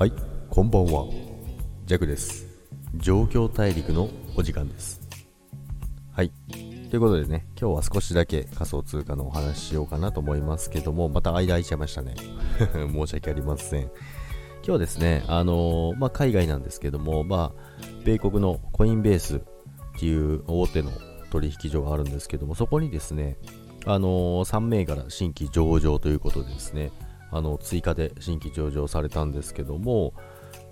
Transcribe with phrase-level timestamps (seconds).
[0.00, 0.14] はい、
[0.48, 1.04] こんばんは。
[1.84, 2.46] ジャクです。
[2.94, 4.98] 状況大陸のお時間です。
[6.10, 6.32] はい。
[6.88, 12.14] ということでね、今日は少しだけ仮想通貨のお話ししようかなと思いますけども、また間空いちゃいましたね。
[12.72, 13.82] 申し訳ありません。
[13.82, 13.90] 今
[14.62, 19.40] 日はですね、あのーまあ、海外なんですけども、まあ、米国のコインベースっ
[19.98, 20.92] ていう大手の
[21.30, 23.36] 取引所があるんですけども、そこにですね、
[23.84, 26.90] あのー3銘柄新規上場ということでですね、
[27.30, 30.14] あの追加で新規上場されたんですけども、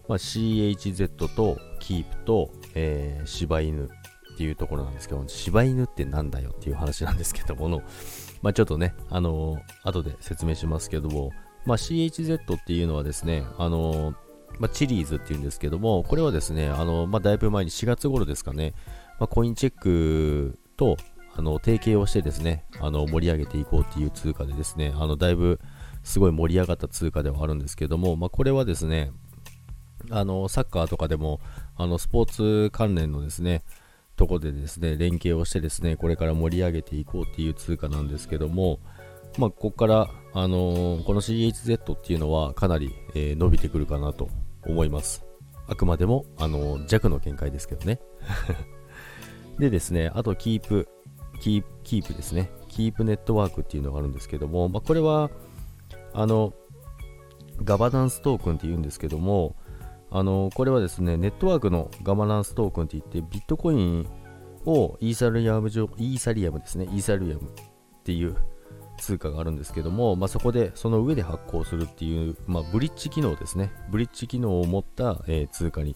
[0.08, 7.82] まあ、CHZ と Keep と、えー柴犬っていうところなんですけど柴犬ってなんだよっていう話なんですけどもの、
[8.40, 11.32] まあ、ちょっとね、あのー後で説明しますけども、
[11.66, 14.16] まあ、CHZ っていうのはですね、あのー
[14.58, 18.74] まあ、チリーズっていうんですけども、これはですね、あのまあ、だいぶ前に4月頃ですかね、
[19.18, 20.96] まあ、コインチェックと
[21.34, 25.60] あの提携をしてですね、あの盛り上げていこうっていう通貨でですね、あのだいぶ
[26.02, 29.12] すごい盛り上がった通貨ではあるんですけども、まあ、これはですね、
[30.10, 31.40] あのサッカーとかでも
[31.76, 33.62] あのスポーツ関連のですね、
[34.16, 38.80] とこでですね、連携をしてですね、これから盛り上げていこうっていう通貨なんですけども、
[39.38, 44.28] まあ、ここから、あのーこの CHZ っていうのはかなり、えー伸びてくるかなと
[44.66, 45.24] 思います。
[45.68, 48.00] あくまでも、あのー弱の見解ですけどね。
[49.58, 50.88] でですね、あと、キープ、
[51.40, 52.50] キープ、ですね。
[52.68, 55.30] キープネットワークっていうのがあるんですけども、まあ、これは、
[56.18, 56.52] あの、
[57.62, 59.54] ガバナンストークンって言うんですけども、
[60.10, 64.08] あの、これはですね、ネットワークのガバナンストークンって言って、ビットコイン
[64.64, 68.36] をイーサリアム上、イーサリアムですね、イーサリアムっていう
[68.98, 73.70] 通貨があるんですけども、まあ、そこでその上で発行するっていう、まあ、ブリッジ機能ですね。
[73.88, 75.94] ブリッジ機能を持った、えー通貨に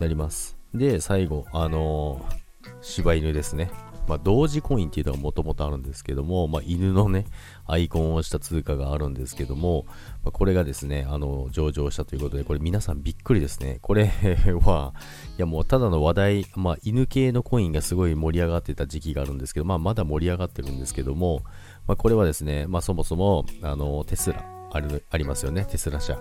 [0.00, 0.58] なります。
[0.74, 2.42] で、最後、あのー
[2.80, 3.70] 柴犬ですね。
[4.08, 7.26] まあ、同時コインっていうのがもともとあるんですけども、まあ、犬のね、
[7.66, 9.84] アイコンをした通貨があるんですけども、
[10.24, 13.78] まあ、これがですね、あの、上場したということで、これ皆さんびっくりですね。
[13.80, 14.06] これ
[14.62, 14.94] は、
[15.38, 21.42] いやもうただの話題、まあ、犬系のコインがすごい盛り上がってた時期があるんですけど、まあ、まだ盛り上がってるんですけども、
[21.86, 26.18] まあ、これはですね、まあ、そもそも、あの、テスラある、ありますよね、テスラ社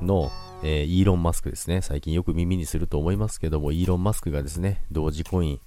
[0.00, 0.30] の、
[0.62, 1.82] えーイーロン・マスクですね。
[1.82, 5.60] 最近よく耳にすると思いますけども、イーロン・マスクがですね、同時コイン、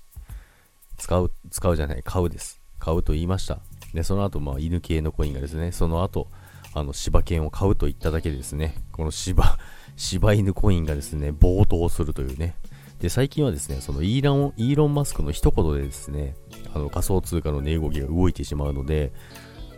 [0.97, 2.61] 使う、使うじゃない、買うです。
[2.79, 3.59] 買うと言いました。
[3.93, 6.27] で、その後、まあ、犬系のコインがですね、その後、
[6.73, 9.57] あの、柴犬を買うと言っただけでですね、この柴、
[9.95, 12.55] 柴犬コインがですね、暴騰するというね。
[12.99, 16.35] で、最近はですね、そのイーロン、イーロン・マスクの一言でですね、
[16.73, 19.11] あの、仮想通貨の値動きが動いてしまうので、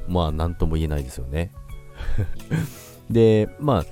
[0.07, 1.51] まあ、なんとも言えないですよね。
[3.09, 3.85] で、まあ、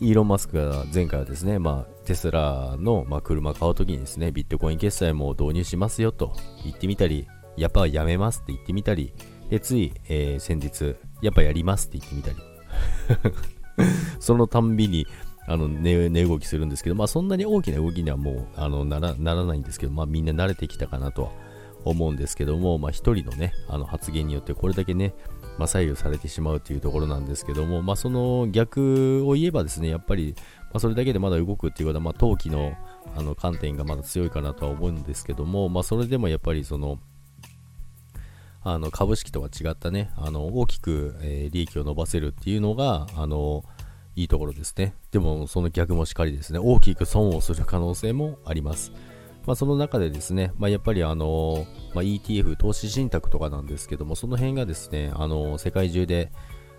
[0.00, 6.32] イーロン・マスクが前回はですね、まあ、テスラの、まあ、車買うときにですね、ビットコイン決済も導入しますよと
[6.64, 9.14] 言ってみたり、やっぱやめますって言ってみたり、
[9.48, 12.36] で、つい、えー先日、やっぱやりますって言ってみたり、
[14.18, 15.06] そのたんびに、
[15.46, 21.30] あの値動きするんですけど、まあ、そんなに大きな動きにはもうあのならならないんですけど、まあ、みんな慣れてきたかなとは
[21.84, 25.14] 思うんですけども、まあ、一人のね、あの発言によってこれだけね、
[25.58, 30.44] まあ、左右されてしまうというところなんですけども、まあ、その逆を言えばですね、やっぱり、ま
[30.74, 32.74] あ、それだけでまだ動くっていうことは、まあ、投機の
[33.16, 36.98] あの観点がまだ強いかなとは思うんですけども、まあ、それでもやっぱりその、
[38.62, 43.64] あの株式とは違ったね、あの大きく、え利益を伸ばせるっていうのが、あの
[44.16, 44.94] いいところですね。
[45.12, 48.92] でも、その逆もしっかりですね、大きく損をする可能性もあります。
[49.50, 56.30] まあ、その中でですね、まあ、やっぱりあの、まあ、ETF、投資信託とかなんですけども、その辺がですね、あの世界中で、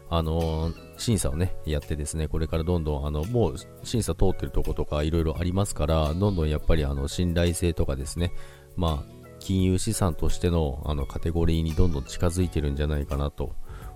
[0.10, 8.32] あの審査をね、やってですね、これからどんどん、あの、もう審査通ってるとことかいろいろありますから、どんどんやっぱりあの、信頼性とかですね、
[8.78, 13.54] まあ、金融資産としてのあのカテゴリーにどんどん近づいてるんじゃないかなと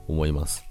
[0.09, 0.65] 思います。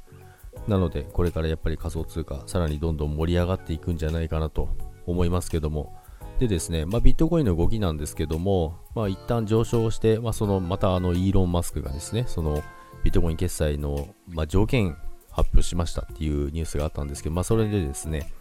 [0.68, 4.68] なので、これからやっぱり仮想通貨、さらにどんどん盛り上がっていくんじゃないかなと
[5.06, 6.03] 思いますけども、
[6.38, 12.62] でですね、まあ、ビットコインの動きなんですけども、まあ、一旦上昇して、まあ、そのまたあのイーロン・マスクがですね、その
[13.04, 14.96] ビットコイン決済の、ま、条件
[15.30, 18.32] 発表しましたっていうニュースがあったんですけど、まあ、それでですね、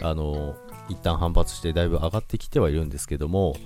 [0.00, 0.56] あの
[0.88, 3.56] 一旦反発してだいぶ上がってきてはいるんですけども、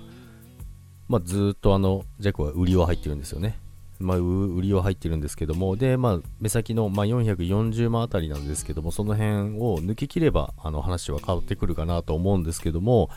[1.08, 3.58] まあ、ずっとあのジャコは売りは入ってるんですよね。
[4.00, 13.10] まあ、売りは入ってるんですけども、で、まあ、目先の、まあ、440万あたりなんですけども、その辺を抜き切れば、あの話は変わってくるかなと思うんですけども、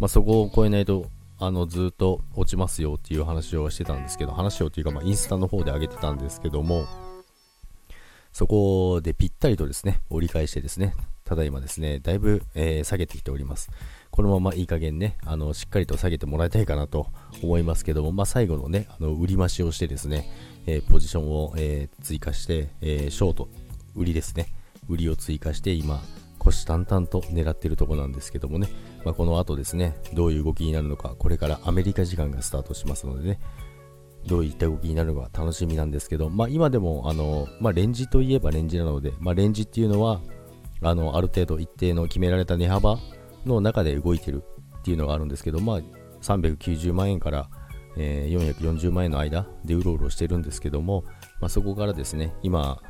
[0.00, 1.06] まあ、そこを超えないと、
[1.38, 6.86] あの、ずっと落ちますよっていう話をしてたんですけど、話をっていうか、まあ、インスタの方で上げてたんですけども、
[8.32, 10.94] そこでぴったりとですね、折り返してですね、
[11.24, 13.70] ただいまですね、だいぶ、えー下げてきております。
[14.10, 17.06] このままいい加減ね、あの、しっかりと下げてもらいたいかなと
[17.42, 20.30] 思いますけども、まあ、最後のね、あの、売り増しをしてですね、
[20.66, 23.48] えーポジションを、えー追加して、えショート、
[23.94, 24.46] 売りですね、
[24.88, 26.02] 売りを追加して今、
[26.40, 28.68] 虎視眈々と狙っているところなんですけどもね、
[29.04, 33.38] まあ、この後ですね、どういう動きになるのか、これからアメリカ時間がスタートしますのでね、
[34.26, 40.20] どういった動きになるのか楽しみなんですけど、まあ、今でもあの、まあ、レンジといえばレンジなので、まあ、レンジっていうのは
[40.82, 42.98] あのある程度一定の決められた値幅
[43.46, 44.42] の中で動いてる
[44.78, 45.80] っていうのがあるんですけど、まあ、
[46.22, 47.48] 390万円から、
[47.96, 51.04] えー、440万円の間でうろうろしてるんですけども、
[51.40, 52.80] まあ、そこからですね今、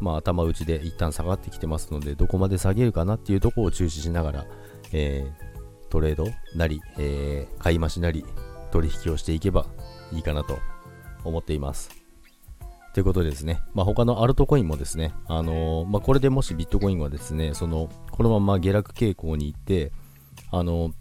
[0.00, 4.46] まあ、頭打ちで一旦下がってきてますのでどこまで下げるかなっていうところを注視しながら、
[4.92, 8.24] えー、トレードなり、えー、買い増しなり
[8.70, 9.66] 取引をしていけば
[10.12, 10.58] いいかなと
[11.24, 11.90] 思っています。
[12.96, 19.92] ということでですね、まあ、他のアルトコインもですね、あのー、まあ、これでもしビットコインはですね、その、このまま下落傾向に行って、
[20.50, 20.92] あの、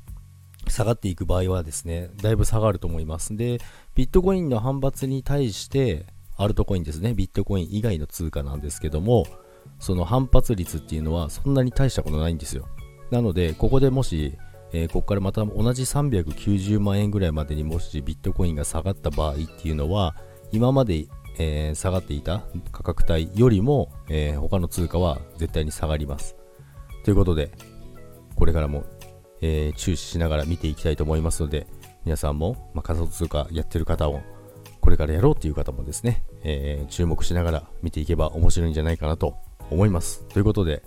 [0.67, 3.37] 下がっていく場合はですね、だいぶ下がると思います。
[3.37, 3.59] で、
[3.93, 6.05] ビットコインの反発に対して、
[6.37, 9.25] アルトコインですね、ビットコイン以外の通貨なんですけども、
[9.79, 12.67] その反発率っていうのはそんなに大したことないんですよ。
[13.11, 14.37] なので、ここでもし、
[14.73, 20.15] えー、ここからまた同じ390万円ぐらいまでにもしビットコインが下がった場合っていうのは、
[20.51, 26.35] 今まで、えー、下がっていた価格帯よりも、えー、他の通貨は絶対に下がります。
[27.03, 27.51] ということで、
[28.35, 28.83] これからも、
[29.41, 31.67] え注視しながら見ていきたいと思いますので、
[32.03, 34.21] 皆さんも、まあ、仮想通貨やってる方を、
[34.85, 39.35] これからやろうっていう方もですね、えー注目しながら見ていけば面白いんじゃないかなと
[39.71, 40.23] 思います。
[40.27, 40.83] ということで、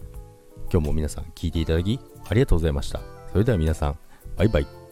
[0.73, 1.99] 今日も皆さん聞いていただき
[2.29, 3.01] ありがとうございました。
[3.33, 3.99] それでは皆さん、
[4.37, 4.88] バイバイ。